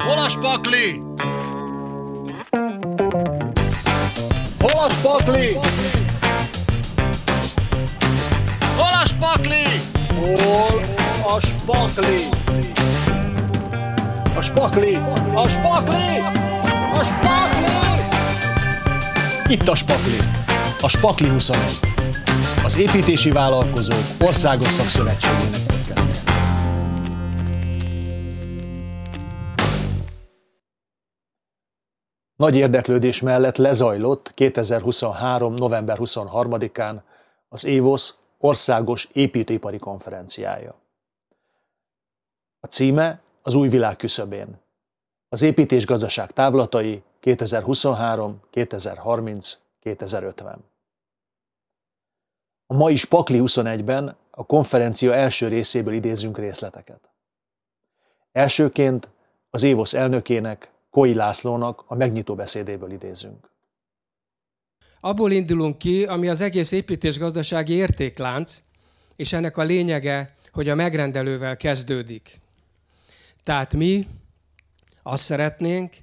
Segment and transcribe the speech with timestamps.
[0.00, 1.02] Hol a spakli?
[4.60, 5.58] Hol a spakli?
[8.76, 9.64] Hol a spakli?
[10.16, 10.80] Hol
[11.24, 12.28] a spakli?
[14.36, 14.94] A spakli!
[15.34, 16.22] A spakli!
[16.94, 17.70] A spakli!
[19.48, 20.18] Itt a spakli.
[20.82, 21.60] A Spakli 21.
[22.64, 25.69] Az építési vállalkozók országos szakszövetségének
[32.40, 35.54] Nagy érdeklődés mellett lezajlott 2023.
[35.54, 37.00] november 23-án
[37.48, 40.74] az EVOS országos építőipari konferenciája.
[42.60, 44.60] A címe az új világ küszöbén.
[45.28, 50.64] Az építésgazdaság távlatai 2023, 2030, 2050.
[52.66, 57.10] A mai Spakli 21-ben a konferencia első részéből idézünk részleteket.
[58.32, 59.10] Elsőként
[59.50, 63.50] az Évosz elnökének, Koi Lászlónak a megnyitó beszédéből idézünk.
[65.00, 68.62] Abból indulunk ki, ami az egész építésgazdasági értéklánc,
[69.16, 72.40] és ennek a lényege, hogy a megrendelővel kezdődik.
[73.44, 74.06] Tehát mi
[75.02, 75.94] azt szeretnénk,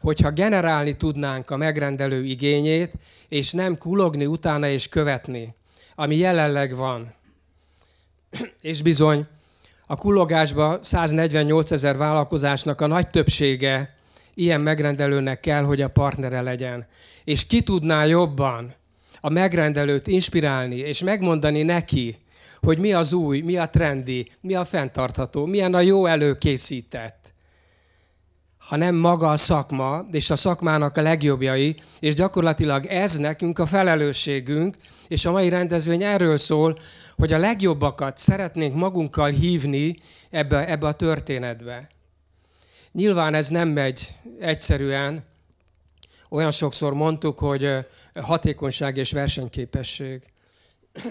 [0.00, 2.92] hogyha generálni tudnánk a megrendelő igényét,
[3.28, 5.54] és nem kulogni utána és követni,
[5.94, 7.14] ami jelenleg van.
[8.60, 9.26] És bizony,
[9.86, 13.97] a kullogásban 148 ezer vállalkozásnak a nagy többsége
[14.38, 16.86] ilyen megrendelőnek kell, hogy a partnere legyen.
[17.24, 18.74] És ki tudná jobban
[19.20, 22.16] a megrendelőt inspirálni, és megmondani neki,
[22.60, 27.34] hogy mi az új, mi a trendi, mi a fenntartható, milyen a jó előkészített,
[28.58, 34.76] hanem maga a szakma, és a szakmának a legjobbjai, és gyakorlatilag ez nekünk a felelősségünk,
[35.08, 36.78] és a mai rendezvény erről szól,
[37.16, 39.96] hogy a legjobbakat szeretnénk magunkkal hívni
[40.30, 41.88] ebbe, ebbe a történetbe.
[42.92, 44.08] Nyilván ez nem megy
[44.38, 45.24] egyszerűen,
[46.30, 47.68] olyan sokszor mondtuk, hogy
[48.14, 50.22] hatékonyság és versenyképesség.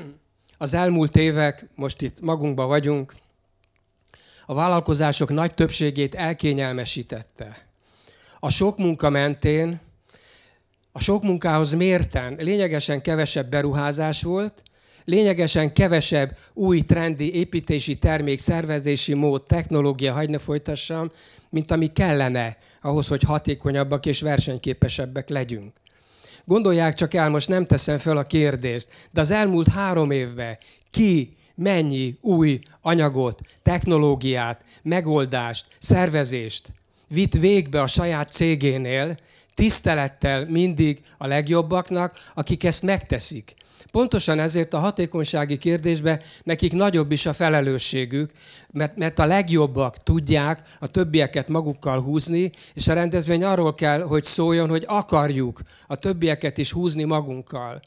[0.58, 3.16] Az elmúlt évek, most itt magunkban vagyunk,
[4.46, 7.68] a vállalkozások nagy többségét elkényelmesítette.
[8.40, 9.80] A sok munka mentén,
[10.92, 14.64] a sok munkához mérten lényegesen kevesebb beruházás volt,
[15.08, 21.12] lényegesen kevesebb új trendi építési termék, szervezési mód, technológia, hagyna folytassam,
[21.50, 25.74] mint ami kellene ahhoz, hogy hatékonyabbak és versenyképesebbek legyünk.
[26.46, 30.58] Gondolják csak el, most nem teszem fel a kérdést, de az elmúlt három évben
[30.92, 36.68] ki mennyi új anyagot, technológiát, megoldást, szervezést
[37.08, 39.18] vitt végbe a saját cégénél,
[39.54, 43.56] tisztelettel mindig a legjobbaknak, akik ezt megteszik.
[43.92, 48.32] Pontosan ezért a hatékonysági kérdésben nekik nagyobb is a felelősségük,
[48.72, 54.24] mert, mert a legjobbak tudják a többieket magukkal húzni, és a rendezvény arról kell, hogy
[54.24, 57.82] szóljon, hogy akarjuk a többieket is húzni magunkkal.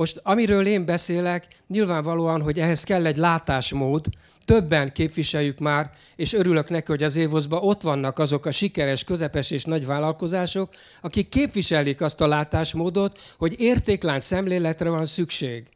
[0.00, 4.04] Most amiről én beszélek, nyilvánvalóan, hogy ehhez kell egy látásmód,
[4.44, 9.50] többen képviseljük már, és örülök neki, hogy az évoszban ott vannak azok a sikeres, közepes
[9.50, 15.68] és nagy vállalkozások, akik képviselik azt a látásmódot, hogy értéklánc szemléletre van szükség.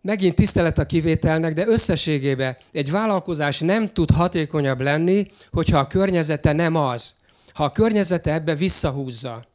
[0.00, 6.52] Megint tisztelet a kivételnek, de összességében egy vállalkozás nem tud hatékonyabb lenni, hogyha a környezete
[6.52, 7.14] nem az.
[7.52, 9.46] Ha a környezete ebbe visszahúzza.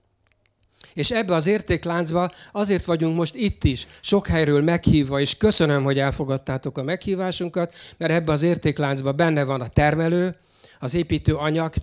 [0.94, 6.00] És ebbe az értékláncba azért vagyunk most itt is, sok helyről meghívva, és köszönöm, hogy
[6.00, 10.36] elfogadtátok a meghívásunkat, mert ebbe az értékláncba benne van a termelő,
[10.80, 11.74] az építő anyag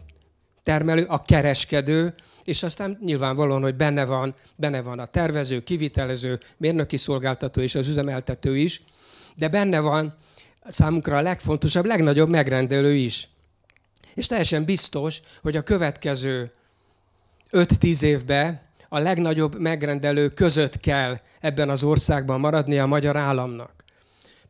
[0.62, 2.14] termelő, a kereskedő,
[2.44, 7.88] és aztán nyilvánvalóan, hogy benne van, benne van a tervező, kivitelező, mérnöki szolgáltató és az
[7.88, 8.82] üzemeltető is,
[9.34, 10.14] de benne van
[10.66, 13.28] számunkra a legfontosabb, legnagyobb megrendelő is.
[14.14, 16.52] És teljesen biztos, hogy a következő
[17.50, 23.78] 5-10 évben a legnagyobb megrendelő között kell ebben az országban maradni a magyar államnak.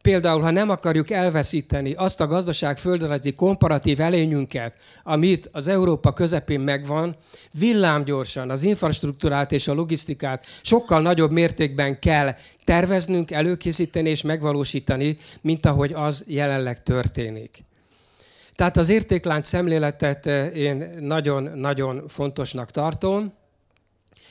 [0.02, 6.60] Például, ha nem akarjuk elveszíteni azt a gazdaság földrajzi komparatív elényünket, amit az Európa közepén
[6.60, 7.16] megvan,
[7.58, 12.34] villámgyorsan az infrastruktúrát és a logisztikát sokkal nagyobb mértékben kell
[12.64, 17.64] terveznünk, előkészíteni és megvalósítani, mint ahogy az jelenleg történik.
[18.54, 23.32] Tehát az értéklánc szemléletet eh, én nagyon-nagyon fontosnak tartom.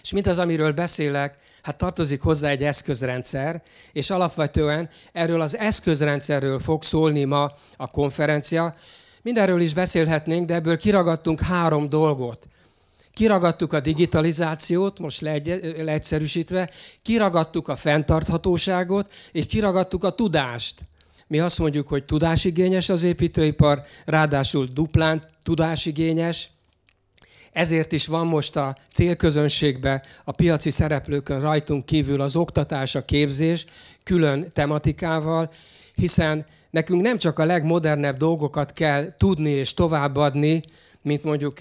[0.02, 3.62] És mint az, amiről beszélek, hát tartozik hozzá egy eszközrendszer,
[3.94, 8.76] és alapvetően erről az eszközrendszerről fog szólni ma a konferencia.
[9.22, 12.48] Mindenről is beszélhetnénk, de ebből kiragadtunk három dolgot.
[13.14, 16.70] Kiragadtuk a digitalizációt, most leegy, leegyszerűsítve,
[17.02, 20.82] kiragadtuk a fenntarthatóságot, és kiragadtuk a tudást.
[21.28, 26.50] Mi azt mondjuk, hogy tudásigényes az építőipar, ráadásul duplán tudásigényes,
[27.58, 33.66] ezért is van most a célközönségbe, a piaci szereplőkön rajtunk kívül az oktatás, a képzés
[34.04, 35.52] külön tematikával,
[35.94, 40.62] hiszen nekünk nem csak a legmodernebb dolgokat kell tudni és továbbadni,
[41.02, 41.58] mint mondjuk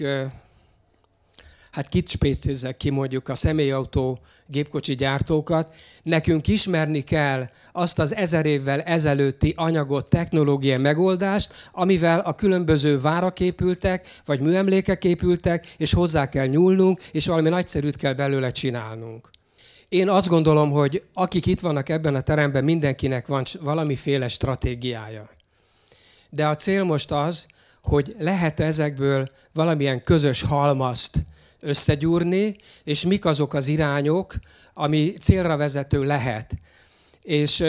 [1.77, 8.45] hát kit spécézzek ki mondjuk a személyautó gépkocsi gyártókat, nekünk ismerni kell azt az ezer
[8.45, 16.29] évvel ezelőtti anyagot, technológiai megoldást, amivel a különböző várak épültek, vagy műemlékek épültek, és hozzá
[16.29, 19.29] kell nyúlnunk, és valami nagyszerűt kell belőle csinálnunk.
[19.89, 25.29] Én azt gondolom, hogy akik itt vannak ebben a teremben, mindenkinek van valamiféle stratégiája.
[26.29, 27.47] De a cél most az,
[27.81, 31.17] hogy lehet ezekből valamilyen közös halmazt
[31.59, 34.35] összegyúrni, és mik azok az irányok,
[34.73, 36.53] ami célra vezető lehet.
[37.21, 37.63] És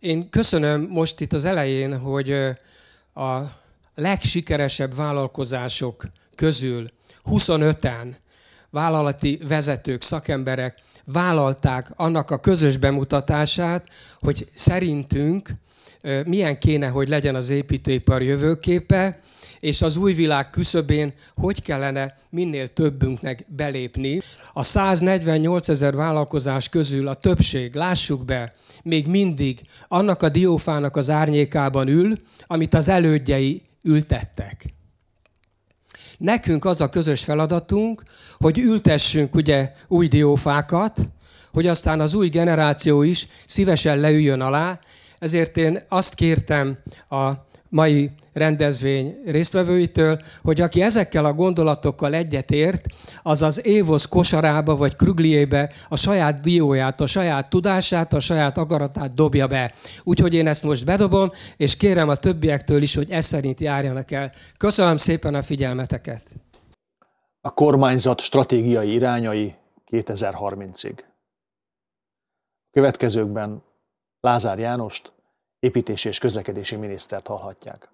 [0.00, 2.32] én köszönöm most itt az elején, hogy
[3.14, 3.40] a
[3.94, 6.04] legsikeresebb vállalkozások
[6.34, 6.86] közül
[7.24, 8.14] 25-en
[8.70, 13.88] vállalati vezetők, szakemberek vállalták annak a közös bemutatását,
[14.20, 15.50] hogy szerintünk
[16.26, 19.18] milyen kéne, hogy legyen az építőipar jövőképe,
[19.60, 24.20] és az új világ küszöbén hogy kellene minél többünknek belépni.
[24.52, 28.52] A 148 ezer vállalkozás közül a többség, lássuk be,
[28.82, 32.16] még mindig annak a diófának az árnyékában ül,
[32.46, 34.64] amit az elődjei ültettek.
[36.18, 38.02] Nekünk az a közös feladatunk,
[38.38, 40.98] hogy ültessünk ugye új diófákat,
[41.52, 44.80] hogy aztán az új generáció is szívesen leüljön alá,
[45.24, 46.78] ezért én azt kértem
[47.08, 47.30] a
[47.68, 52.86] mai rendezvény résztvevőitől, hogy aki ezekkel a gondolatokkal egyetért,
[53.22, 59.14] az az Évosz kosarába vagy krügliébe a saját dióját, a saját tudását, a saját agaratát
[59.14, 59.72] dobja be.
[60.02, 64.32] Úgyhogy én ezt most bedobom, és kérem a többiektől is, hogy ez szerint járjanak el.
[64.56, 66.22] Köszönöm szépen a figyelmeteket!
[67.40, 69.54] A kormányzat stratégiai irányai
[69.90, 70.98] 2030-ig.
[72.70, 73.62] Következőkben
[74.24, 75.12] Lázár Jánost,
[75.60, 77.88] építési és közlekedési minisztert hallhatják.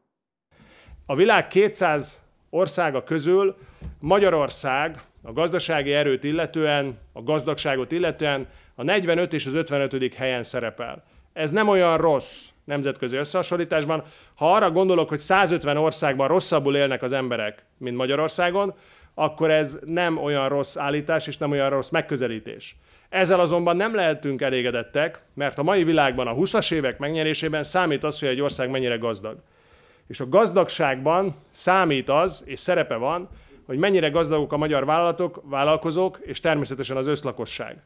[1.07, 3.57] A világ 200 országa közül
[3.99, 10.15] Magyarország a gazdasági erőt illetően, a gazdagságot illetően a 45 és az 55.
[10.15, 11.03] helyen szerepel.
[11.33, 14.05] Ez nem olyan rossz nemzetközi összehasonlításban.
[14.35, 18.75] Ha arra gondolok, hogy 150 országban rosszabbul élnek az emberek, mint Magyarországon,
[19.15, 22.77] akkor ez nem olyan rossz állítás és nem olyan rossz megközelítés.
[23.11, 28.19] Ezzel azonban nem lehetünk elégedettek, mert a mai világban a 20-as évek megnyerésében számít az,
[28.19, 29.37] hogy egy ország mennyire gazdag.
[30.09, 33.29] És a gazdagságban számít az, és szerepe van,
[33.67, 37.83] hogy mennyire gazdagok a magyar vállalatok, vállalkozók, és természetesen az összlakosság.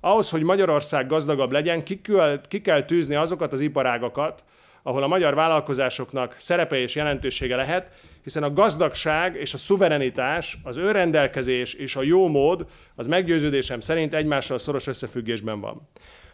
[0.00, 4.44] Ahhoz, hogy Magyarország gazdagabb legyen, ki kell, ki kell tűzni azokat az iparágakat,
[4.82, 7.90] ahol a magyar vállalkozásoknak szerepe és jelentősége lehet,
[8.28, 14.14] hiszen a gazdagság és a szuverenitás, az önrendelkezés és a jó mód az meggyőződésem szerint
[14.14, 15.88] egymással szoros összefüggésben van.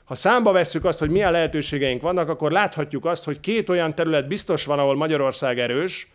[0.05, 4.29] Ha számba vesszük azt, hogy milyen lehetőségeink vannak, akkor láthatjuk azt, hogy két olyan terület
[4.29, 6.09] biztos van, ahol Magyarország erős,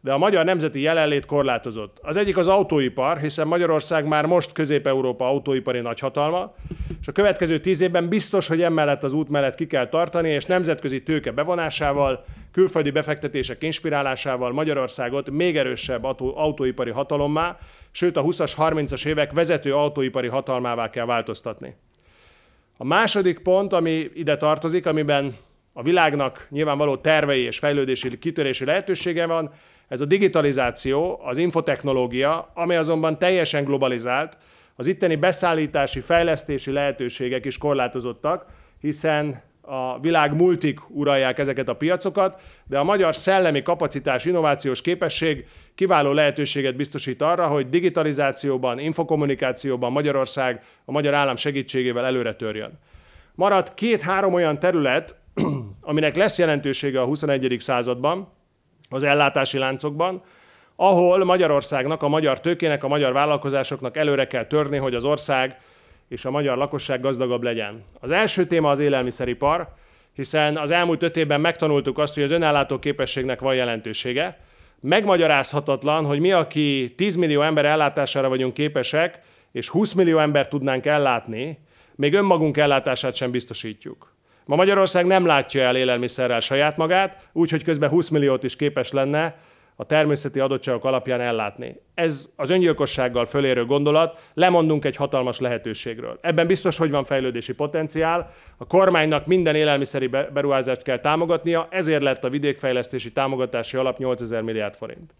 [0.00, 1.98] de a magyar nemzeti jelenlét korlátozott.
[2.02, 6.54] Az egyik az autóipar, hiszen Magyarország már most Közép-Európa autóipari nagyhatalma,
[7.00, 10.44] és a következő tíz évben biztos, hogy emellett az út mellett ki kell tartani, és
[10.44, 12.24] nemzetközi tőke bevonásával,
[12.56, 17.58] külföldi befektetések inspirálásával Magyarországot még erősebb autó, autóipari hatalommá,
[17.90, 21.74] sőt a 20-as, 30-as évek vezető autóipari hatalmává kell változtatni.
[22.76, 25.36] A második pont, ami ide tartozik, amiben
[25.72, 29.52] a világnak nyilvánvaló tervei és fejlődési kitörési lehetősége van,
[29.88, 34.38] ez a digitalizáció, az infotechnológia, amely azonban teljesen globalizált,
[34.76, 38.46] az itteni beszállítási, fejlesztési lehetőségek is korlátozottak,
[38.80, 45.46] hiszen a világ multik uralják ezeket a piacokat, de a magyar szellemi kapacitás, innovációs képesség
[45.74, 52.78] kiváló lehetőséget biztosít arra, hogy digitalizációban, infokommunikációban Magyarország a magyar állam segítségével előre törjön.
[53.34, 55.14] Marad két-három olyan terület,
[55.80, 57.56] aminek lesz jelentősége a 21.
[57.58, 58.28] században,
[58.88, 60.22] az ellátási láncokban,
[60.76, 65.58] ahol Magyarországnak, a magyar tőkének, a magyar vállalkozásoknak előre kell törni, hogy az ország
[66.08, 67.84] és a magyar lakosság gazdagabb legyen.
[68.00, 69.68] Az első téma az élelmiszeripar,
[70.12, 74.38] hiszen az elmúlt öt évben megtanultuk azt, hogy az önállátó képességnek van jelentősége.
[74.80, 79.20] Megmagyarázhatatlan, hogy mi, aki 10 millió ember ellátására vagyunk képesek,
[79.52, 81.58] és 20 millió ember tudnánk ellátni,
[81.94, 84.14] még önmagunk ellátását sem biztosítjuk.
[84.44, 89.36] Ma Magyarország nem látja el élelmiszerrel saját magát, úgyhogy közben 20 milliót is képes lenne
[89.76, 91.80] a természeti adottságok alapján ellátni.
[91.94, 96.18] Ez az öngyilkossággal fölérő gondolat, lemondunk egy hatalmas lehetőségről.
[96.20, 102.24] Ebben biztos, hogy van fejlődési potenciál, a kormánynak minden élelmiszeri beruházást kell támogatnia, ezért lett
[102.24, 105.14] a vidékfejlesztési támogatási alap 8000 milliárd forint.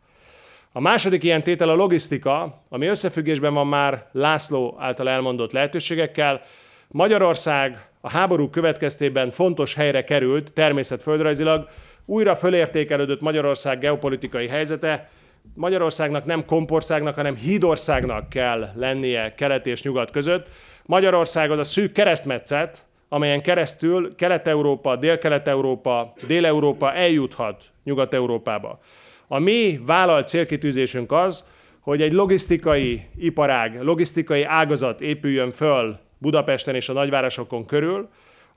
[0.73, 6.41] A második ilyen tétel a logisztika, ami összefüggésben van már László által elmondott lehetőségekkel.
[6.89, 11.69] Magyarország a háború következtében fontos helyre került természetföldrajzilag,
[12.07, 15.09] újra fölértékelődött Magyarország geopolitikai helyzete,
[15.55, 20.47] Magyarországnak nem kompországnak, hanem hídországnak kell lennie kelet és nyugat között.
[20.85, 28.81] Magyarország az a szűk keresztmetszet, amelyen keresztül Kelet-Európa, Dél-Kelet-Európa, Dél-Európa eljuthat Nyugat-Európába.
[29.29, 31.45] A mi vállalt célkitűzésünk az,
[31.81, 38.09] hogy egy logisztikai iparág, logisztikai ágazat épüljön föl Budapesten és a nagyvárosokon körül,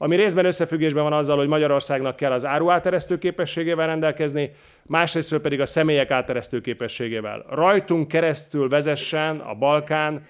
[0.01, 4.51] ami részben összefüggésben van azzal, hogy Magyarországnak kell az áru áteresztő képességével rendelkezni,
[4.84, 7.46] másrésztről pedig a személyek áteresztő képességével.
[7.50, 10.25] Rajtunk keresztül vezessen a Balkán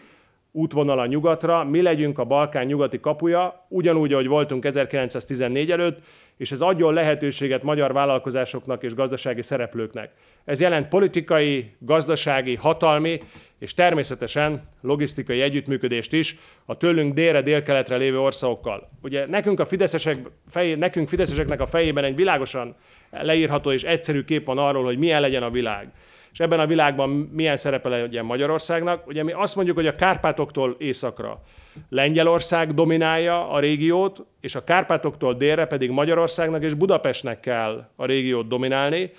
[0.52, 6.00] útvonala nyugatra, mi legyünk a Balkán nyugati kapuja, ugyanúgy, ahogy voltunk 1914 előtt,
[6.40, 10.12] és ez adjon lehetőséget magyar vállalkozásoknak és gazdasági szereplőknek.
[10.46, 13.20] Ez jelent politikai, gazdasági, hatalmi
[13.60, 18.90] és természetesen logisztikai együttműködést is a tőlünk délre, délkeletre lévő országokkal.
[19.02, 20.18] Ugye nekünk, a fideszesek
[20.50, 22.76] fejé, nekünk fideszeseknek a fejében egy világosan
[23.12, 25.92] leírható és egyszerű kép van arról, hogy milyen legyen a világ
[26.32, 29.08] és ebben a világban milyen szerepe legyen Magyarországnak.
[29.08, 31.42] Ugye mi azt mondjuk, hogy a Kárpátoktól északra
[31.90, 38.48] Lengyelország dominálja a régiót, és a Kárpátoktól délre pedig Magyarországnak és Budapestnek kell a régiót
[38.48, 39.12] dominálni.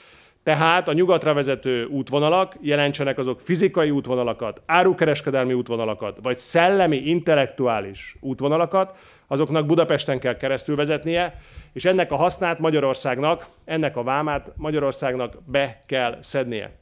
[0.42, 8.96] Tehát a nyugatra vezető útvonalak jelentsenek azok fizikai útvonalakat, árukereskedelmi útvonalakat, vagy szellemi, intellektuális útvonalakat,
[9.26, 11.40] azoknak Budapesten kell keresztül vezetnie,
[11.72, 16.78] és ennek a hasznát Magyarországnak, ennek a vámát Magyarországnak be kell szednie.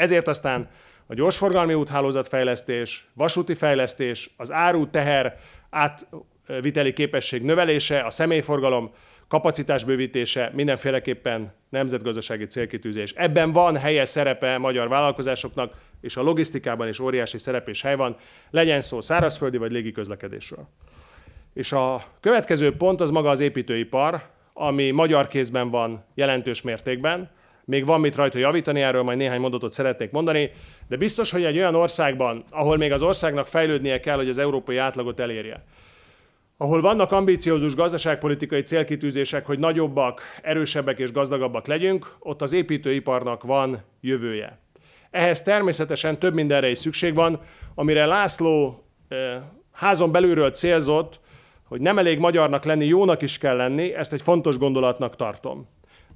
[0.00, 0.68] Ezért aztán
[1.06, 5.38] a gyorsforgalmi úthálózatfejlesztés, vasúti fejlesztés, az áru teher
[5.70, 8.90] átviteli képesség növelése, a személyforgalom
[9.28, 13.12] kapacitás bővítése mindenféleképpen nemzetgazdasági célkitűzés.
[13.12, 18.16] Ebben van helye szerepe magyar vállalkozásoknak, és a logisztikában is óriási szerep és hely van,
[18.50, 20.68] legyen szó szárazföldi vagy légi közlekedésről.
[21.54, 27.30] És a következő pont az maga az építőipar, ami magyar kézben van jelentős mértékben.
[27.64, 30.50] Még van mit rajta javítani, erről majd néhány mondatot szeretnék mondani,
[30.88, 34.76] de biztos, hogy egy olyan országban, ahol még az országnak fejlődnie kell, hogy az európai
[34.76, 35.64] átlagot elérje,
[36.56, 43.84] ahol vannak ambíciózus gazdaságpolitikai célkitűzések, hogy nagyobbak, erősebbek és gazdagabbak legyünk, ott az építőiparnak van
[44.00, 44.58] jövője.
[45.10, 47.40] Ehhez természetesen több mindenre is szükség van,
[47.74, 51.20] amire László eh, házon belülről célzott,
[51.64, 55.68] hogy nem elég magyarnak lenni, jónak is kell lenni, ezt egy fontos gondolatnak tartom.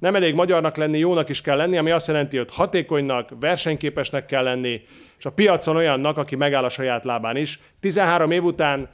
[0.05, 4.43] Nem elég magyarnak lenni, jónak is kell lenni, ami azt jelenti, hogy hatékonynak, versenyképesnek kell
[4.43, 4.81] lenni,
[5.17, 7.59] és a piacon olyannak, aki megáll a saját lábán is.
[7.79, 8.89] 13 év után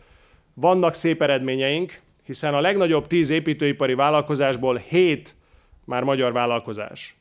[0.54, 5.36] vannak szép eredményeink, hiszen a legnagyobb 10 építőipari vállalkozásból 7
[5.86, 7.16] már magyar vállalkozás.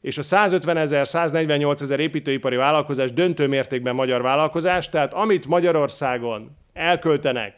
[0.00, 6.56] És a 150 ezer, 148 ezer építőipari vállalkozás döntő mértékben magyar vállalkozás, tehát amit Magyarországon
[6.72, 7.54] elköltenek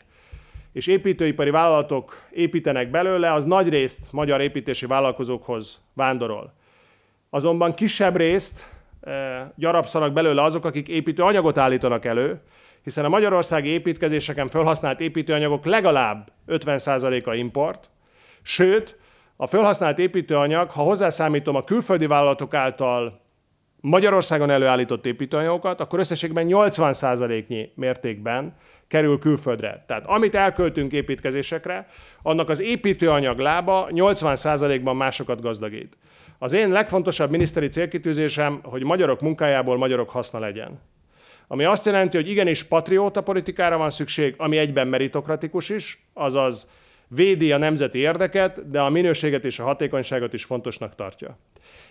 [0.72, 6.52] és építőipari vállalatok építenek belőle, az nagy részt magyar építési vállalkozókhoz vándorol.
[7.30, 8.68] Azonban kisebb részt
[9.00, 12.40] e, gyarapszanak belőle azok, akik építőanyagot állítanak elő,
[12.82, 17.88] hiszen a magyarországi építkezéseken felhasznált építőanyagok legalább 50%-a import,
[18.42, 18.98] sőt,
[19.36, 23.20] a felhasznált építőanyag, ha hozzászámítom a külföldi vállalatok által
[23.80, 28.56] Magyarországon előállított építőanyagokat, akkor összességben 80%-nyi mértékben
[28.90, 29.84] kerül külföldre.
[29.86, 31.88] Tehát amit elköltünk építkezésekre,
[32.22, 35.96] annak az építőanyag lába 80%-ban másokat gazdagít.
[36.38, 40.80] Az én legfontosabb miniszteri célkitűzésem, hogy magyarok munkájából magyarok haszna legyen.
[41.46, 46.68] Ami azt jelenti, hogy igenis patrióta politikára van szükség, ami egyben meritokratikus is, azaz
[47.08, 51.38] védi a nemzeti érdeket, de a minőséget és a hatékonyságot is fontosnak tartja.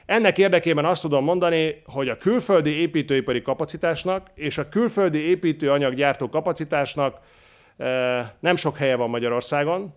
[0.10, 7.18] Ennek érdekében azt tudom mondani, hogy a külföldi építőipari kapacitásnak és a külföldi építőanyaggyártó kapacitásnak
[7.78, 9.94] eh, nem sok helye van Magyarországon.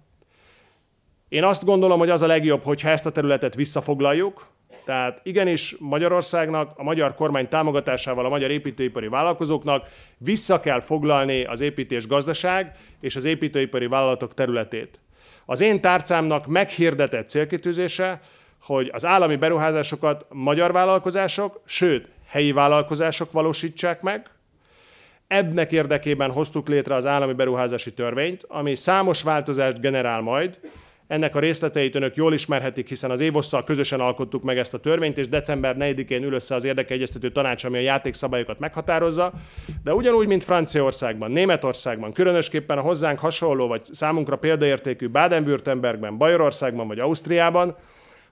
[1.28, 4.46] Én azt gondolom, hogy az a legjobb, hogyha ezt a területet visszafoglaljuk,
[4.84, 9.88] tehát igenis Magyarországnak, a magyar kormány támogatásával a magyar építőipari vállalkozóknak
[10.18, 15.00] vissza kell foglalni az építés gazdaság és az építőipari vállalatok területét.
[15.46, 18.20] Az én tárcámnak meghirdetett célkitűzése,
[18.62, 24.30] hogy az állami beruházásokat magyar vállalkozások, sőt, helyi vállalkozások valósítsák meg.
[25.26, 30.58] Ebnek érdekében hoztuk létre az állami beruházási törvényt, ami számos változást generál majd.
[31.06, 35.18] Ennek a részleteit önök jól ismerhetik, hiszen az évosszal közösen alkottuk meg ezt a törvényt,
[35.18, 39.32] és december 4-én ül össze az érdekeegyeztető tanács, ami a játékszabályokat meghatározza.
[39.84, 46.98] De ugyanúgy, mint Franciaországban, Németországban, különösképpen a hozzánk hasonló vagy számunkra példaértékű Baden-Württembergben, Bajorországban vagy
[46.98, 47.76] Ausztriában,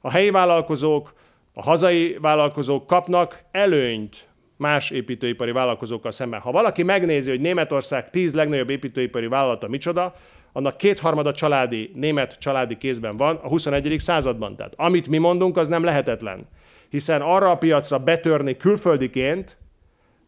[0.00, 1.14] a helyi vállalkozók,
[1.54, 6.40] a hazai vállalkozók kapnak előnyt más építőipari vállalkozókkal szemben.
[6.40, 10.14] Ha valaki megnézi, hogy Németország 10 legnagyobb építőipari vállalata micsoda,
[10.52, 13.97] annak kétharmada családi, német családi kézben van a 21.
[13.99, 14.57] században.
[14.57, 16.49] Tehát amit mi mondunk, az nem lehetetlen.
[16.88, 19.59] Hiszen arra a piacra betörni külföldiként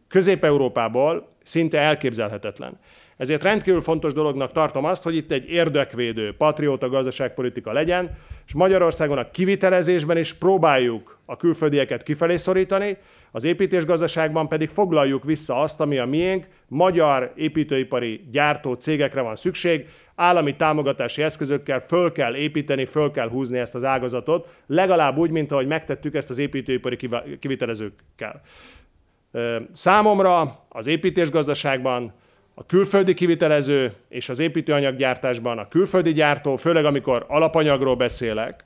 [0.07, 2.79] Közép-Európából szinte elképzelhetetlen.
[3.17, 8.17] Ezért rendkívül fontos dolognak tartom azt, hogy itt egy érdekvédő, patrióta gazdaságpolitika legyen,
[8.47, 12.97] és Magyarországon a kivitelezésben is próbáljuk a külföldieket kifelé szorítani,
[13.31, 19.87] az építésgazdaságban pedig foglaljuk vissza azt, ami a miénk, magyar építőipari gyártó cégekre van szükség,
[20.15, 25.51] állami támogatási eszközökkel föl kell építeni, föl kell húzni ezt az ágazatot, legalább úgy, mint
[25.51, 26.97] ahogy megtettük ezt az építőipari
[27.39, 28.41] kivitelezőkkel.
[29.71, 32.13] Számomra az építésgazdaságban
[32.53, 38.63] a külföldi kivitelező és az építőanyaggyártásban a külföldi gyártó, főleg amikor alapanyagról beszélek,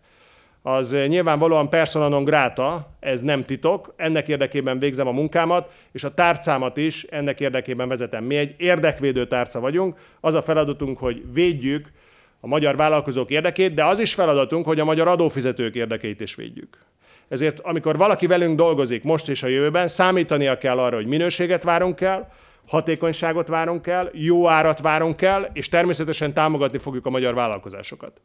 [0.62, 6.14] az nyilvánvalóan persona non grata, ez nem titok, ennek érdekében végzem a munkámat, és a
[6.14, 8.24] tárcámat is ennek érdekében vezetem.
[8.24, 11.92] Mi egy érdekvédő tárca vagyunk, az a feladatunk, hogy védjük
[12.40, 16.78] a magyar vállalkozók érdekét, de az is feladatunk, hogy a magyar adófizetők érdekeit is védjük.
[17.28, 22.02] Ezért amikor valaki velünk dolgozik most és a jövőben, számítania kell arra, hogy minőséget várunk
[22.02, 22.32] el,
[22.68, 28.22] hatékonyságot várunk el, jó árat várunk el, és természetesen támogatni fogjuk a magyar vállalkozásokat.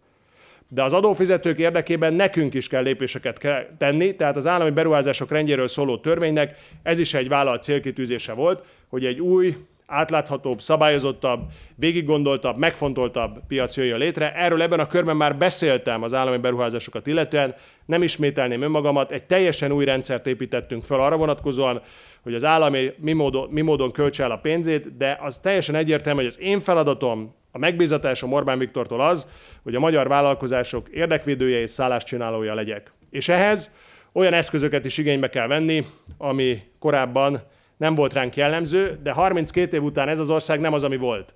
[0.68, 5.68] De az adófizetők érdekében nekünk is kell lépéseket kell tenni, tehát az állami beruházások rendjéről
[5.68, 9.56] szóló törvénynek ez is egy vállalt célkitűzése volt, hogy egy új,
[9.86, 11.40] átláthatóbb, szabályozottabb,
[11.74, 14.34] végiggondoltabb, megfontoltabb piac jöjjön létre.
[14.34, 17.54] Erről ebben a körben már beszéltem az állami beruházásokat illetően,
[17.86, 21.82] nem ismételném önmagamat, egy teljesen új rendszert építettünk fel arra vonatkozóan,
[22.22, 26.18] hogy az állami mi módon, mi módon költse el a pénzét, de az teljesen egyértelmű,
[26.18, 29.28] hogy az én feladatom, a megbízatásom Orbán Viktortól az,
[29.62, 32.92] hogy a magyar vállalkozások érdekvédője és szálláscsinálója legyek.
[33.10, 33.70] És ehhez
[34.12, 35.86] olyan eszközöket is igénybe kell venni,
[36.18, 37.42] ami korábban
[37.76, 41.34] nem volt ránk jellemző, de 32 év után ez az ország nem az, ami volt.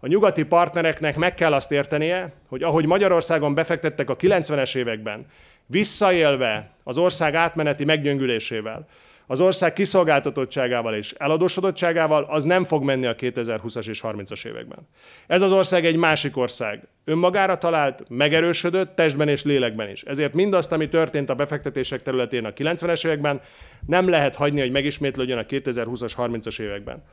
[0.00, 5.26] A nyugati partnereknek meg kell azt értenie, hogy ahogy Magyarországon befektettek a 90-es években,
[5.66, 8.86] visszaélve az ország átmeneti meggyöngülésével,
[9.26, 14.88] az ország kiszolgáltatottságával és eladósodottságával, az nem fog menni a 2020-as és 30-as években.
[15.26, 16.88] Ez az ország egy másik ország.
[17.04, 20.02] Önmagára talált, megerősödött testben és lélekben is.
[20.02, 23.40] Ezért mindazt, ami történt a befektetések területén a 90-es években,
[23.86, 27.04] nem lehet hagyni, hogy megismétlődjön a 2020-as, 30-as években.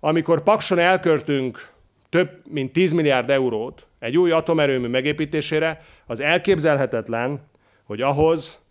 [0.00, 1.70] Amikor Pakson elkörtünk
[2.08, 7.40] több mint 10 milliárd eurót egy új atomerőmű megépítésére, az elképzelhetetlen,
[7.84, 8.61] hogy ahhoz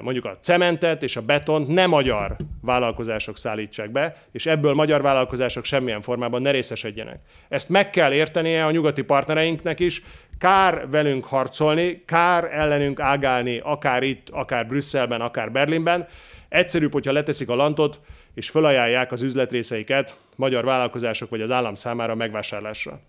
[0.00, 5.64] mondjuk a cementet és a betont nem magyar vállalkozások szállítsák be, és ebből magyar vállalkozások
[5.64, 7.20] semmilyen formában ne részesedjenek.
[7.48, 10.02] Ezt meg kell értenie a nyugati partnereinknek is,
[10.38, 16.08] kár velünk harcolni, kár ellenünk ágálni, akár itt, akár Brüsszelben, akár Berlinben.
[16.48, 18.00] Egyszerűbb, hogyha leteszik a lantot,
[18.34, 23.00] és felajánlják az üzletrészeiket magyar vállalkozások vagy az állam számára megvásárlásra.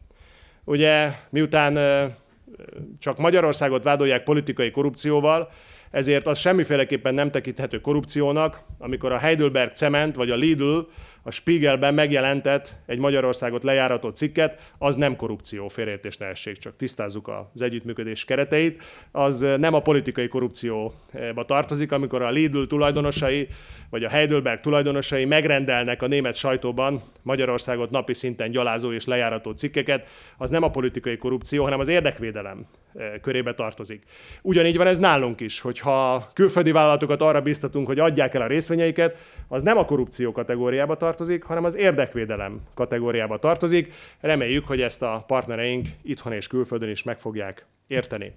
[0.64, 1.80] Ugye miután
[3.00, 5.52] csak Magyarországot vádolják politikai korrupcióval,
[5.94, 10.80] ezért az semmiféleképpen nem tekinthető korrupciónak, amikor a Heidelberg Cement vagy a Lidl
[11.24, 17.32] a Spiegelben megjelentett egy Magyarországot lejárató cikket, az nem korrupció, félreértés ne essék, csak tisztázzuk
[17.54, 18.84] az együttműködés kereteit.
[19.12, 23.48] Az nem a politikai korrupcióba tartozik, amikor a Lidl tulajdonosai
[23.90, 30.08] vagy a Heidelberg tulajdonosai megrendelnek a német sajtóban Magyarországot napi szinten gyalázó és lejárató cikkeket,
[30.38, 32.66] az nem a politikai korrupció, hanem az érdekvédelem
[33.22, 34.04] körébe tartozik.
[34.42, 39.18] Ugyanígy van ez nálunk is, hogyha külföldi vállalatokat arra biztatunk, hogy adják el a részvényeiket,
[39.54, 43.94] az nem a korrupció kategóriába tartozik, hanem az érdekvédelem kategóriába tartozik.
[44.20, 48.34] Reméljük, hogy ezt a partnereink itthon és külföldön is meg fogják érteni.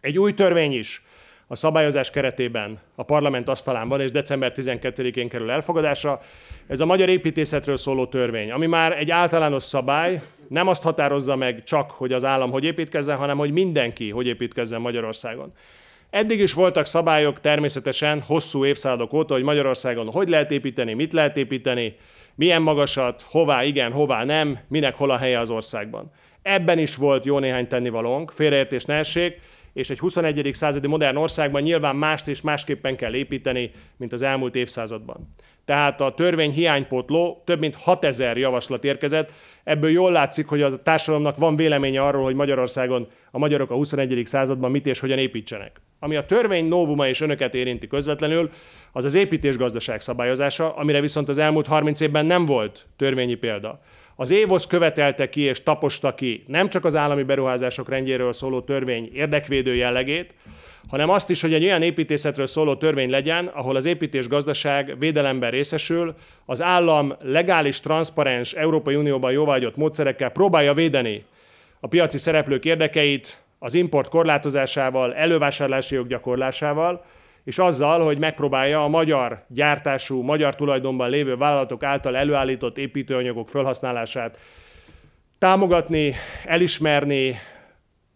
[0.00, 1.04] Egy új törvény is
[1.46, 6.22] a szabályozás keretében a parlament asztalán van, és december 12-én kerül elfogadásra.
[6.66, 11.62] Ez a magyar építészetről szóló törvény, ami már egy általános szabály, nem azt határozza meg
[11.62, 15.52] csak, hogy az állam hogy építkezzen, hanem hogy mindenki hogy építkezzen Magyarországon.
[16.14, 21.36] Eddig is voltak szabályok természetesen hosszú évszázadok óta, hogy Magyarországon hogy lehet építeni, mit lehet
[21.36, 21.96] építeni,
[22.34, 26.10] milyen magasat, hová igen, hová nem, minek hol a helye az országban.
[26.42, 29.40] Ebben is volt jó néhány tennivalónk, félreértés ne essék,
[29.72, 30.50] és egy 21.
[30.52, 35.34] századi modern országban nyilván mást és másképpen kell építeni, mint az elmúlt évszázadban.
[35.64, 39.32] Tehát a törvény hiánypótló több mint 6000 javaslat érkezett,
[39.64, 44.22] ebből jól látszik, hogy a társadalomnak van véleménye arról, hogy Magyarországon a magyarok a 21.
[44.24, 45.80] században mit és hogyan építsenek.
[45.98, 48.50] Ami a törvény novuma és önöket érinti közvetlenül,
[48.92, 53.80] az az építésgazdaság szabályozása, amire viszont az elmúlt 30 évben nem volt törvényi példa.
[54.16, 59.10] Az évosz követelte ki és taposta ki nem csak az állami beruházások rendjéről szóló törvény
[59.12, 60.34] érdekvédő jellegét,
[60.88, 65.50] hanem azt is, hogy egy olyan építészetről szóló törvény legyen, ahol az építés gazdaság védelemben
[65.50, 71.24] részesül, az állam legális, transzparens, Európai Unióban jóvágyott módszerekkel próbálja védeni
[71.80, 77.04] a piaci szereplők érdekeit az import korlátozásával, elővásárlási jog gyakorlásával,
[77.44, 84.38] és azzal, hogy megpróbálja a magyar gyártású, magyar tulajdonban lévő vállalatok által előállított építőanyagok felhasználását
[85.38, 87.38] támogatni, elismerni,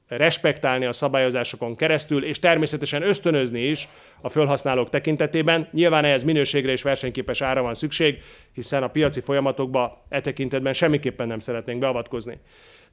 [0.09, 3.89] respektálni a szabályozásokon keresztül, és természetesen ösztönözni is
[4.21, 5.69] a felhasználók tekintetében.
[5.73, 8.19] Nyilván ehhez minőségre és versenyképes ára van szükség,
[8.55, 12.39] hiszen a piaci folyamatokba e tekintetben semmiképpen nem szeretnénk beavatkozni.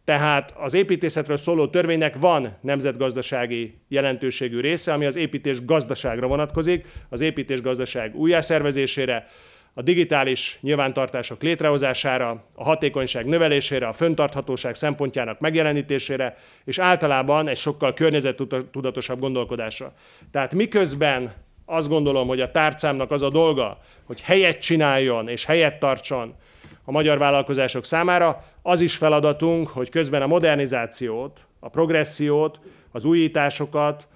[0.05, 7.21] Tehát az építészetről szóló törvénynek van nemzetgazdasági jelentőségű része, ami az építés gazdaságra vonatkozik, az
[7.21, 9.27] építés gazdaság újjászervezésére,
[9.77, 17.93] a digitális nyilvántartások létrehozására, a hatékonyság növelésére, a föntarthatóság szempontjának megjelenítésére, és általában egy sokkal
[17.93, 19.93] környezettudatosabb gondolkodásra.
[20.31, 21.33] Tehát miközben
[21.65, 26.35] azt gondolom, hogy a tárcámnak az a dolga, hogy helyet csináljon és helyet tartson
[26.83, 32.59] a magyar vállalkozások számára, az is feladatunk, hogy közben a modernizációt, a progressziót,
[32.91, 34.07] az újításokat,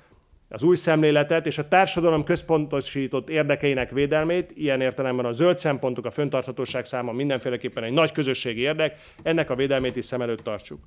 [0.50, 6.12] az új szemléletet és a társadalom központosított érdekeinek védelmét, ilyen értelemben a zöld szempontok, a
[6.12, 10.80] föntarthatóság száma mindenféleképpen egy nagy közösségi érdek, ennek a védelmét is szem előtt tartsuk.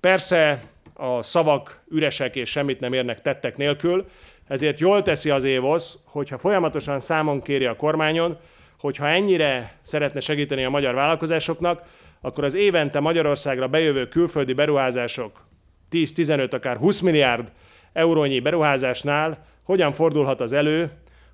[0.00, 0.62] Persze
[0.94, 4.06] a szavak üresek és semmit nem érnek tettek nélkül,
[4.48, 8.38] ezért jól teszi az évosz, hogyha folyamatosan számon kéri a kormányon,
[8.78, 11.82] hogyha ennyire szeretne segíteni a magyar vállalkozásoknak,
[12.20, 15.46] akkor az évente Magyarországra bejövő külföldi beruházások
[15.90, 17.52] 10-15, akár 20 milliárd
[17.92, 20.90] eurónyi beruházásnál hogyan fordulhat az elő,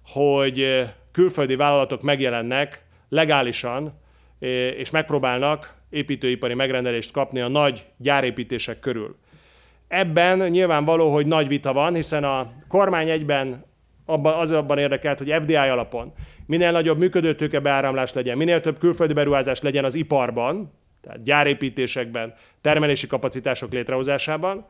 [0.07, 4.01] hogy külföldi vállalatok megjelennek legálisan,
[4.77, 9.17] és megpróbálnak építőipari megrendelést kapni a nagy gyárépítések körül.
[9.89, 13.65] Ebben nyilvánvaló, hogy nagy vita van, hiszen a kormány egyben
[14.07, 16.13] abban, az abban érdekelt, hogy FDI alapon
[16.49, 23.07] minél nagyobb működőtőke beáramlás legyen, minél több külföldi beruházás legyen az iparban, tehát gyárépítésekben, termelési
[23.07, 24.67] kapacitások létrehozásában.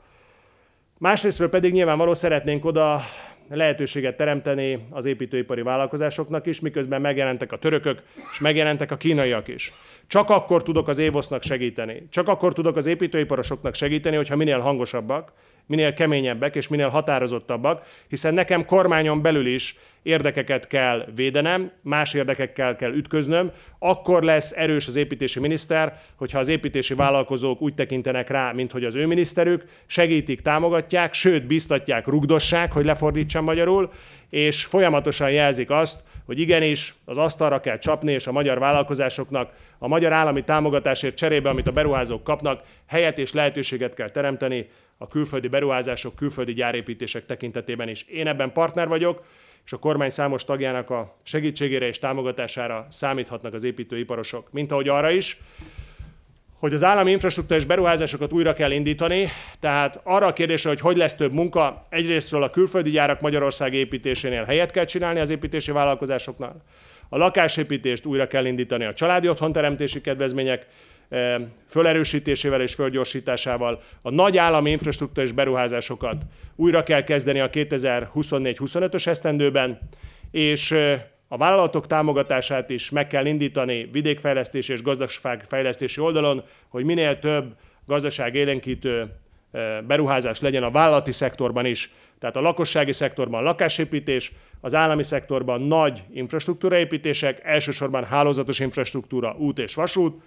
[1.01, 3.01] Másrésztről pedig nyilvánvaló szeretnénk oda
[3.49, 9.73] lehetőséget teremteni az építőipari vállalkozásoknak is, miközben megjelentek a törökök, és megjelentek a kínaiak is.
[10.07, 15.33] Csak akkor tudok az évosznak segíteni, csak akkor tudok az építőiparosoknak segíteni, hogyha minél hangosabbak,
[15.69, 22.77] minél keményebbek és minél határozottabbak, hiszen nekem kormányon belül is érdekeket kell védenem, más érdekekkel
[22.77, 28.53] kell ütköznöm, akkor lesz erős az építési miniszter, hogyha az építési vállalkozók úgy tekintenek rá,
[28.53, 33.93] mint hogy az ő miniszterük, segítik, támogatják, sőt, biztatják, rugdossák, hogy lefordítsam magyarul,
[34.31, 39.89] és folyamatosan jelzik azt, hogy igenis az asztalra kell csapni, és a magyar vállalkozásoknak a
[39.89, 45.49] magyar állami támogatásért cserébe, amit a beruházók kapnak, helyet és lehetőséget kell teremteni a külföldi
[45.49, 48.03] beruházások, külföldi gyárépítések tekintetében is.
[48.03, 49.25] Én ebben partner vagyok,
[49.65, 54.53] és a kormány számos tagjának a segítségére és támogatására számíthatnak az építőiparosok.
[54.53, 55.41] Mint ahogy arra is,
[56.59, 59.29] hogy az állami infrastruktúrás beruházásokat újra kell indítani,
[59.61, 64.45] tehát arra a kérdésre, hogy hogy lesz több munka, egyrésztről a külföldi gyárak Magyarország építésénél
[64.45, 66.63] helyet kell csinálni az építési vállalkozásoknál,
[67.09, 70.67] a lakásépítést újra kell indítani a családi otthonteremtési kedvezmények
[71.69, 76.23] fölerősítésével és fölgyorsításával a nagy állami infrastruktúrás beruházásokat
[76.57, 79.79] újra kell kezdeni a 2024-25-ös esztendőben,
[80.31, 80.75] és
[81.29, 87.55] a vállalatok támogatását is meg kell indítani vidékfejlesztési és gazdaságfejlesztési oldalon, hogy minél több
[87.87, 89.11] gazdaság élénkítő
[89.87, 91.93] beruházás legyen a vállalati szektorban is.
[92.19, 99.75] Tehát a lakossági szektorban lakásépítés, az állami szektorban nagy infrastruktúraépítések, elsősorban hálózatos infrastruktúra, út és
[99.75, 100.23] vasút,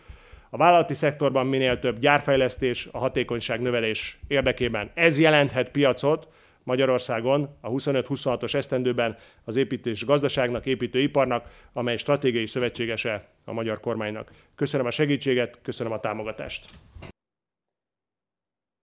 [0.54, 4.92] a vállalati szektorban minél több gyárfejlesztés, a hatékonyság növelés érdekében.
[4.94, 6.28] Ez jelenthet piacot
[6.64, 14.32] Magyarországon a 25-26-os esztendőben az építés gazdaságnak, építőiparnak, amely stratégiai szövetségese a magyar kormánynak.
[14.56, 16.70] Köszönöm a segítséget, köszönöm a támogatást.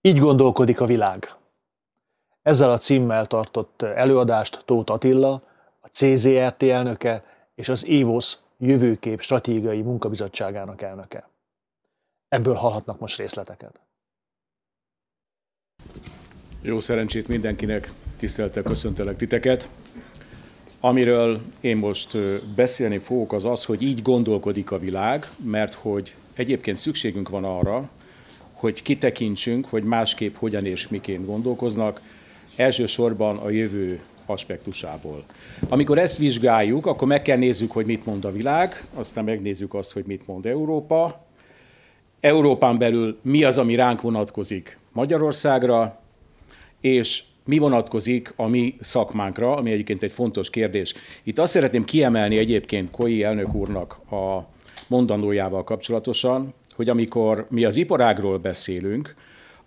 [0.01, 1.29] Így gondolkodik a világ.
[2.43, 5.33] Ezzel a címmel tartott előadást Tóth Attila,
[5.81, 11.29] a CZRT elnöke és az EVOS jövőkép stratégiai munkabizottságának elnöke.
[12.29, 13.81] Ebből hallhatnak most részleteket.
[16.63, 19.69] Jó szerencsét mindenkinek, tiszteltel köszöntelek titeket.
[20.81, 22.19] Amiről én most
[22.55, 27.91] beszélni fogok, az az, hogy így gondolkodik a világ, mert hogy egyébként szükségünk van arra,
[28.53, 32.01] hogy kitekintsünk, hogy másképp hogyan és miként gondolkoznak,
[32.57, 35.25] elsősorban a jövő aspektusából.
[35.69, 39.93] Amikor ezt vizsgáljuk, akkor meg kell nézzük, hogy mit mond a világ, aztán megnézzük azt,
[39.93, 41.27] hogy mit mond Európa.
[42.21, 46.01] Európán belül mi az, ami ránk vonatkozik Magyarországra,
[46.81, 50.95] és mi vonatkozik a mi szakmánkra, ami egyébként egy fontos kérdés.
[51.23, 54.49] Itt azt szeretném kiemelni egyébként Koi elnök úrnak a
[54.87, 59.15] mondandójával kapcsolatosan, hogy amikor mi az iparágról beszélünk,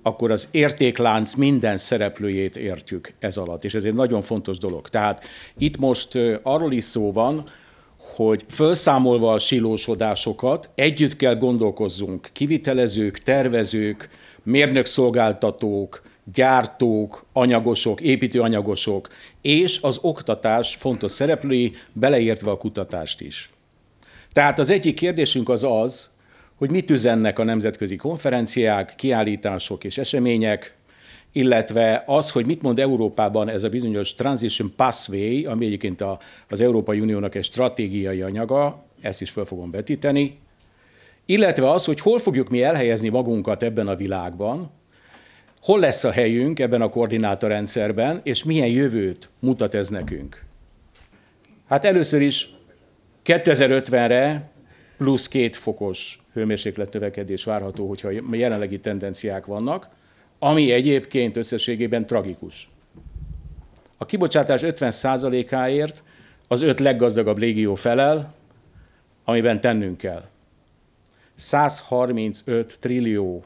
[0.02, 4.90] akkor az értéklánc minden szereplőjét értjük ez alatt, és ez egy nagyon fontos dolog.
[4.90, 5.24] Tehát
[5.58, 7.44] itt most arról is szó van,
[8.16, 14.10] hogy felszámolva a silósodásokat, együtt kell gondolkozzunk, kivitelezők, tervezők,
[14.44, 16.02] mérnökszolgáltatók,
[16.34, 19.08] gyártók, anyagosok, építőanyagosok,
[19.42, 23.50] és az oktatás fontos szereplői, beleértve a kutatást is.
[24.32, 26.10] Tehát az egyik kérdésünk az az,
[26.56, 30.76] hogy mit üzennek a nemzetközi konferenciák, kiállítások és események,
[31.32, 36.62] illetve az, hogy mit mond Európában ez a bizonyos Transition Pathway, ami egyébként a, az
[36.62, 40.40] Európai Uniónak egy stratégiai anyaga, ezt is fel fogom vetíteni,
[41.26, 44.72] illetve az, hogy hol fogjuk mi elhelyezni magunkat ebben a világban,
[45.62, 50.44] hol lesz a helyünk ebben a koordinátorrendszerben, és milyen jövőt mutat ez nekünk.
[51.68, 52.54] Hát először is
[53.26, 54.52] 2050-re
[54.98, 59.90] plusz két fokos hőmérséklet növekedés várható, hogyha jelenlegi tendenciák vannak,
[60.44, 62.70] ami egyébként összességében tragikus.
[63.98, 66.04] A kibocsátás 50%-áért
[66.48, 68.34] az öt leggazdagabb légió felel,
[69.24, 70.28] amiben tennünk kell.
[71.36, 73.44] 135 trillió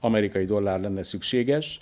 [0.00, 1.80] amerikai dollár lenne szükséges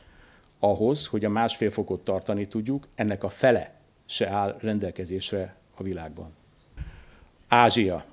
[0.59, 3.75] ahhoz, hogy a másfél fokot tartani tudjuk, ennek a fele
[4.07, 6.31] se áll rendelkezésre a világban.
[7.49, 8.05] Ázsia.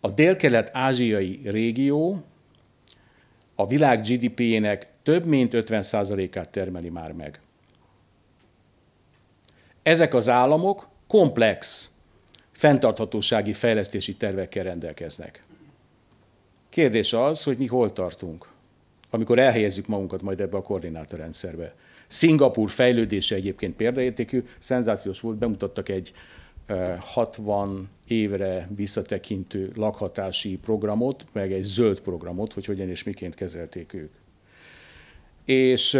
[0.00, 2.22] A dél-kelet-ázsiai régió
[3.54, 7.40] a világ GDP-jének több mint 50%-át termeli már meg.
[9.82, 11.90] Ezek az államok komplex
[12.52, 15.44] fenntarthatósági fejlesztési tervekkel rendelkeznek.
[16.68, 18.48] Kérdés az, hogy mi hol tartunk,
[19.10, 21.74] amikor elhelyezzük magunkat majd ebbe a koordinátorrendszerbe.
[22.06, 26.12] Szingapúr fejlődése egyébként példaértékű, szenzációs volt, bemutattak egy
[26.98, 34.12] 60 évre visszatekintő lakhatási programot, meg egy zöld programot, hogy hogyan és miként kezelték ők.
[35.44, 35.94] És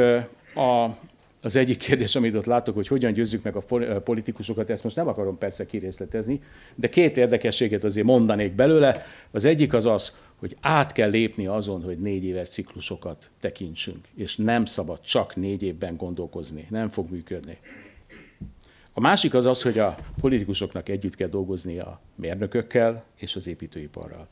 [0.54, 0.96] a,
[1.40, 5.08] az egyik kérdés, amit ott látok, hogy hogyan győzzük meg a politikusokat, ezt most nem
[5.08, 6.40] akarom persze kirészletezni,
[6.74, 9.06] de két érdekességet azért mondanék belőle.
[9.30, 14.36] Az egyik az az, hogy át kell lépni azon, hogy négy éves ciklusokat tekintsünk, és
[14.36, 17.58] nem szabad csak négy évben gondolkozni, nem fog működni.
[18.92, 24.28] A másik az az, hogy a politikusoknak együtt kell dolgozni a mérnökökkel és az építőiparral.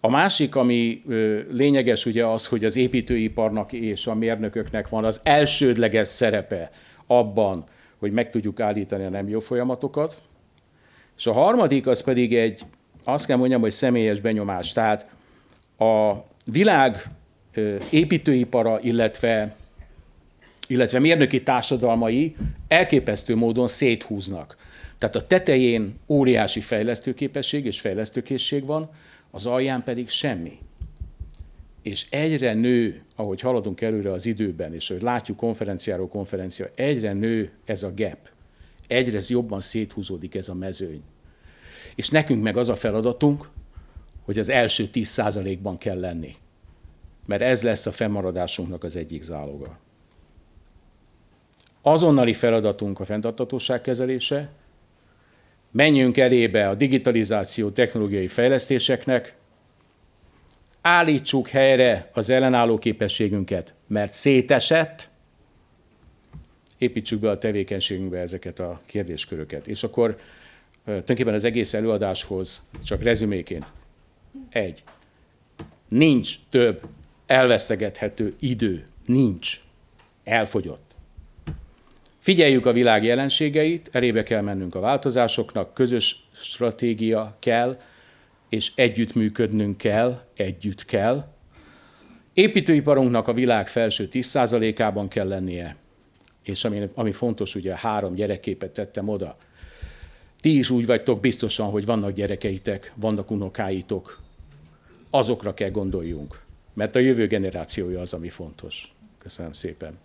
[0.00, 1.02] A másik, ami
[1.50, 6.70] lényeges, ugye az, hogy az építőiparnak és a mérnököknek van az elsődleges szerepe
[7.06, 7.64] abban,
[7.98, 10.22] hogy meg tudjuk állítani a nem jó folyamatokat.
[11.16, 12.62] És a harmadik az pedig egy,
[13.04, 14.72] azt kell mondjam, hogy személyes benyomás.
[14.72, 15.06] Tehát
[15.78, 16.12] a
[16.44, 17.02] világ
[17.90, 19.54] építőipara, illetve
[20.70, 22.36] illetve mérnöki társadalmai
[22.68, 24.56] elképesztő módon széthúznak.
[24.98, 28.90] Tehát a tetején óriási fejlesztőképesség és fejlesztőkészség van,
[29.30, 30.58] az alján pedig semmi.
[31.82, 37.52] És egyre nő, ahogy haladunk előre az időben, és hogy látjuk konferenciáról konferencia, egyre nő
[37.64, 38.28] ez a gap.
[38.86, 41.02] Egyre jobban széthúzódik ez a mezőny.
[41.94, 43.48] És nekünk meg az a feladatunk,
[44.24, 46.34] hogy az első 10%-ban kell lenni.
[47.26, 49.78] Mert ez lesz a fennmaradásunknak az egyik záloga.
[51.82, 54.50] Azonnali feladatunk a fenntartatóság kezelése,
[55.70, 59.34] menjünk elébe a digitalizáció technológiai fejlesztéseknek,
[60.80, 65.08] állítsuk helyre az ellenálló képességünket, mert szétesett,
[66.78, 69.66] építsük be a tevékenységünkbe ezeket a kérdésköröket.
[69.66, 70.18] És akkor
[70.84, 73.66] tulajdonképpen az egész előadáshoz csak rezüméként.
[74.48, 74.82] Egy.
[75.88, 76.86] Nincs több
[77.26, 78.84] elvesztegethető idő.
[79.06, 79.60] Nincs.
[80.24, 80.89] Elfogyott.
[82.20, 87.80] Figyeljük a világ jelenségeit, elébe kell mennünk a változásoknak, közös stratégia kell,
[88.48, 91.28] és együttműködnünk kell, együtt kell.
[92.32, 95.76] Építőiparunknak a világ felső 10%-ában kell lennie,
[96.42, 99.36] és ami, ami fontos, ugye három gyerekképet tettem oda.
[100.40, 104.20] Ti is úgy vagytok biztosan, hogy vannak gyerekeitek, vannak unokáitok.
[105.10, 106.42] Azokra kell gondoljunk,
[106.74, 108.94] mert a jövő generációja az, ami fontos.
[109.18, 109.98] Köszönöm szépen.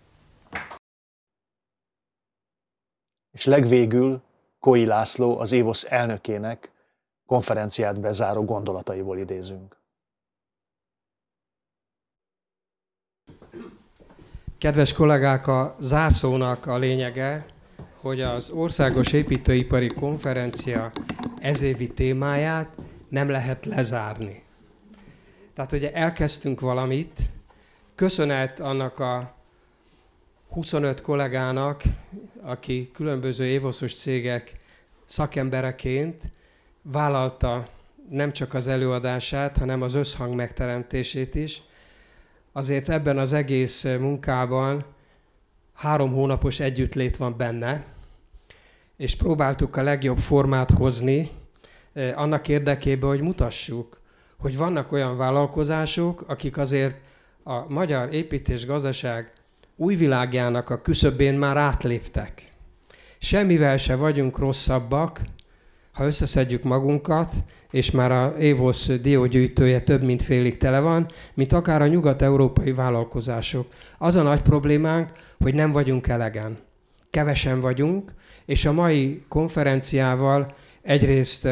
[3.36, 4.22] És legvégül
[4.60, 6.70] Koi László, az Évosz elnökének
[7.26, 9.76] konferenciát bezáró gondolataiból idézünk.
[14.58, 17.46] Kedves kollégák, a zárszónak a lényege,
[18.00, 20.90] hogy az Országos Építőipari Konferencia
[21.40, 22.76] ezévi témáját
[23.08, 24.42] nem lehet lezárni.
[25.54, 27.14] Tehát ugye elkezdtünk valamit,
[27.94, 29.35] köszönet annak a
[30.48, 31.82] 25 kollégának,
[32.42, 34.56] aki különböző évoszos cégek
[35.04, 36.32] szakembereként
[36.82, 37.68] vállalta
[38.10, 41.62] nem csak az előadását, hanem az összhang megteremtését is.
[42.52, 44.84] Azért ebben az egész munkában
[45.72, 47.84] három hónapos együttlét van benne,
[48.96, 51.28] és próbáltuk a legjobb formát hozni
[51.92, 54.00] eh, annak érdekében, hogy mutassuk,
[54.38, 57.08] hogy vannak olyan vállalkozások, akik azért
[57.42, 59.32] a magyar építés gazdaság
[59.76, 62.42] új világjának a küszöbén már átléptek.
[63.18, 65.20] Semmivel se vagyunk rosszabbak,
[65.92, 67.32] ha összeszedjük magunkat,
[67.70, 73.66] és már a Évosz diógyűjtője több mint félig tele van, mint akár a nyugat-európai vállalkozások.
[73.98, 76.58] Az a nagy problémánk, hogy nem vagyunk elegen.
[77.10, 78.12] Kevesen vagyunk,
[78.46, 81.48] és a mai konferenciával egyrészt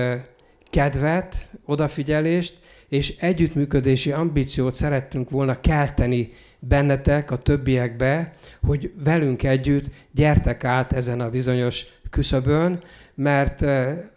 [0.71, 2.55] kedvet, odafigyelést,
[2.89, 6.29] és együttműködési ambíciót szerettünk volna kelteni
[6.69, 12.83] bennetek, a többiekbe, hogy velünk együtt gyertek át ezen a bizonyos küszöbön,
[13.15, 13.65] mert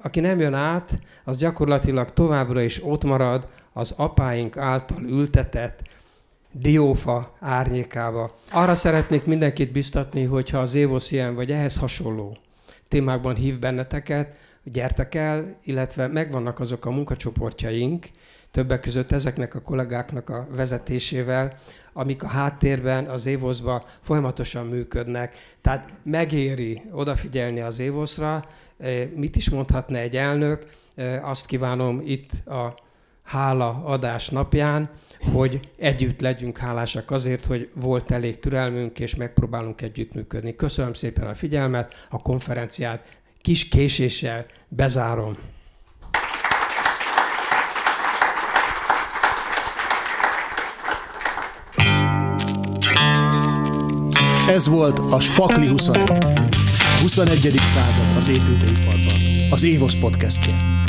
[0.02, 5.82] aki nem jön át, az gyakorlatilag továbbra is ott marad az apáink által ültetett
[6.52, 8.32] diófa árnyékába.
[8.52, 12.38] Arra szeretnék mindenkit biztatni, hogyha az Évosz ilyen vagy ehhez hasonló
[12.88, 18.06] témákban hív benneteket, gyertek el, illetve megvannak azok a munkacsoportjaink,
[18.58, 21.54] többek között ezeknek a kollégáknak a vezetésével,
[21.94, 25.36] amik a háttérben az Évoszba folyamatosan működnek.
[25.62, 28.44] Tehát megéri odafigyelni az Évoszra.
[28.80, 30.66] E, mit is mondhatna egy elnök?
[30.96, 32.78] E, azt kívánom itt a
[33.24, 34.90] hála adás napján,
[35.34, 40.56] hogy együtt legyünk hálásak azért, hogy volt elég türelmünk, és megpróbálunk együttműködni.
[40.56, 45.38] Köszönöm szépen a figyelmet, a konferenciát kis késéssel bezárom.
[54.48, 56.10] Ez volt a Spakli 21.
[57.02, 57.60] 21.
[57.64, 59.14] század az építőiparban.
[59.50, 60.86] Az Évosz podcastje.